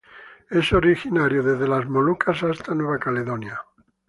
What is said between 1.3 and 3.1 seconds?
de las Molucas a Nueva